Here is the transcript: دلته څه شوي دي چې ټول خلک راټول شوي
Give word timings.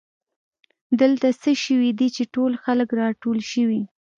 دلته 1.01 1.27
څه 1.41 1.51
شوي 1.63 1.91
دي 1.99 2.07
چې 2.15 2.23
ټول 2.35 2.51
خلک 2.63 2.89
راټول 3.01 3.37
شوي 3.51 3.81